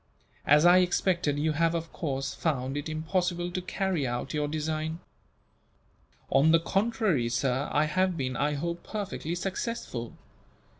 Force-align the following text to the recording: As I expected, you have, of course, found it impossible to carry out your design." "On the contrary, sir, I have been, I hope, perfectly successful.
As 0.47 0.65
I 0.65 0.79
expected, 0.79 1.37
you 1.37 1.51
have, 1.51 1.75
of 1.75 1.93
course, 1.93 2.33
found 2.33 2.75
it 2.75 2.89
impossible 2.89 3.51
to 3.51 3.61
carry 3.61 4.07
out 4.07 4.33
your 4.33 4.47
design." 4.47 4.99
"On 6.31 6.49
the 6.51 6.59
contrary, 6.59 7.29
sir, 7.29 7.69
I 7.71 7.85
have 7.85 8.17
been, 8.17 8.35
I 8.35 8.55
hope, 8.55 8.81
perfectly 8.81 9.35
successful. 9.35 10.17